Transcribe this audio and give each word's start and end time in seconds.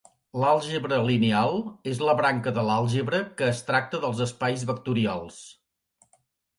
L'àlgebra 0.43 0.97
lineal 1.09 1.59
és 1.91 2.01
la 2.09 2.17
branca 2.23 2.55
de 2.57 2.65
l'àlgebra 2.71 3.21
que 3.43 3.53
tracta 3.71 4.03
dels 4.09 4.27
espais 4.29 4.69
vectorials. 4.75 5.43